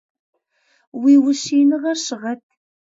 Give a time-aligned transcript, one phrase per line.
[1.01, 2.41] Уи ущииныгъэр щыгъэт!